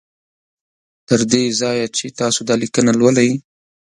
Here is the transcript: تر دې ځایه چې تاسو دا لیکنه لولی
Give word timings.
تر 1.07 1.19
دې 1.31 1.43
ځایه 1.59 1.87
چې 1.97 2.05
تاسو 2.19 2.39
دا 2.47 2.55
لیکنه 2.63 2.91
لولی 2.99 3.29